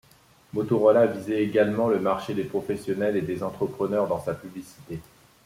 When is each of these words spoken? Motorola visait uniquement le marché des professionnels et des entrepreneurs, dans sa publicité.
Motorola 0.53 1.05
visait 1.05 1.43
uniquement 1.43 1.87
le 1.87 1.99
marché 1.99 2.33
des 2.33 2.43
professionnels 2.45 3.17
et 3.17 3.21
des 3.21 3.43
entrepreneurs, 3.43 4.07
dans 4.07 4.19
sa 4.19 4.33
publicité. 4.33 4.99